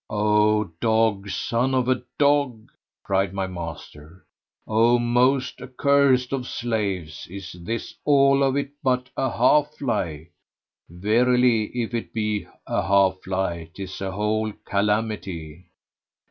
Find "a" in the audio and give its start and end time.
1.87-2.01, 9.15-9.29, 12.65-12.81, 14.01-14.09